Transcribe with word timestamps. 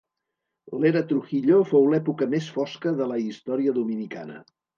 L'Era 0.83 1.03
Trujillo 1.11 1.59
fou 1.73 1.85
l'època 1.91 2.29
més 2.33 2.49
fosca 2.57 2.95
de 3.03 3.11
la 3.13 3.19
història 3.27 3.77
dominicana. 3.79 4.41